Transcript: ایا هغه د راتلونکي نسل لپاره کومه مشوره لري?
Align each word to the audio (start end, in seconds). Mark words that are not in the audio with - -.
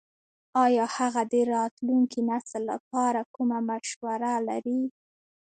ایا 0.63 0.85
هغه 0.97 1.21
د 1.33 1.35
راتلونکي 1.55 2.19
نسل 2.29 2.61
لپاره 2.71 3.21
کومه 3.35 3.57
مشوره 3.69 4.33
لري? 4.47 4.81